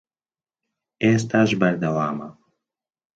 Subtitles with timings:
[1.03, 2.29] ئێستاش بەردەوامە